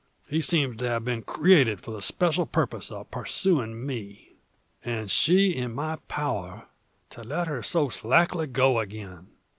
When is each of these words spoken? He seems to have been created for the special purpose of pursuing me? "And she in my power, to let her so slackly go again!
He 0.27 0.41
seems 0.41 0.77
to 0.77 0.89
have 0.89 1.05
been 1.05 1.21
created 1.21 1.79
for 1.79 1.91
the 1.91 2.01
special 2.01 2.47
purpose 2.47 2.89
of 2.89 3.11
pursuing 3.11 3.85
me? 3.85 4.31
"And 4.83 5.11
she 5.11 5.51
in 5.55 5.75
my 5.75 5.97
power, 6.07 6.65
to 7.11 7.21
let 7.23 7.47
her 7.47 7.61
so 7.61 7.89
slackly 7.89 8.47
go 8.47 8.79
again! 8.79 9.27